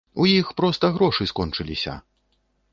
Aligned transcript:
У 0.23 0.25
іх 0.29 0.47
проста 0.61 0.89
грошы 0.95 1.29
скончыліся! 1.35 1.93